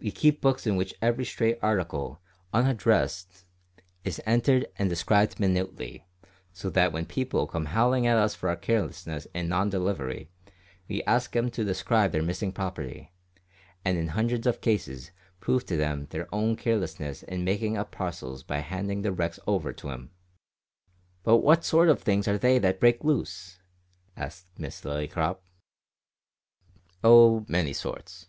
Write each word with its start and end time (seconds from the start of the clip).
"We 0.00 0.10
keep 0.10 0.40
books 0.40 0.66
in 0.66 0.74
which 0.74 0.96
every 1.00 1.24
stray 1.24 1.56
article, 1.62 2.20
unaddressed, 2.52 3.44
is 4.02 4.20
entered 4.26 4.66
and 4.80 4.90
described 4.90 5.38
minutely, 5.38 6.04
so 6.52 6.70
that 6.70 6.92
when 6.92 7.06
people 7.06 7.46
come 7.46 7.66
howlin' 7.66 8.04
at 8.04 8.16
us 8.18 8.34
for 8.34 8.48
our 8.48 8.56
carelessness 8.56 9.28
in 9.32 9.48
non 9.48 9.70
delivery, 9.70 10.28
we 10.88 11.04
ask 11.04 11.36
'em 11.36 11.52
to 11.52 11.62
describe 11.62 12.10
their 12.10 12.20
missing 12.24 12.50
property, 12.50 13.12
and 13.84 13.96
in 13.96 14.08
hundreds 14.08 14.44
of 14.44 14.60
cases 14.60 15.12
prove 15.38 15.64
to 15.66 15.76
them 15.76 16.06
their 16.10 16.26
own 16.34 16.56
carelessness 16.56 17.22
in 17.22 17.44
makin' 17.44 17.76
up 17.76 17.92
parcels 17.92 18.42
by 18.42 18.58
handin' 18.58 19.02
the 19.02 19.12
wrecks 19.12 19.38
over 19.46 19.72
to 19.72 19.90
'em!" 19.92 20.10
"But 21.22 21.36
what 21.44 21.64
sort 21.64 21.88
of 21.88 22.02
things 22.02 22.26
are 22.26 22.38
they 22.38 22.58
that 22.58 22.80
break 22.80 23.04
loose?" 23.04 23.60
asked 24.16 24.48
Miss 24.58 24.80
Lillycrop. 24.80 25.38
"Oh, 27.04 27.44
many 27.46 27.72
sorts. 27.72 28.26